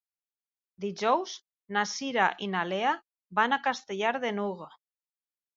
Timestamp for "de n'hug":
4.25-4.69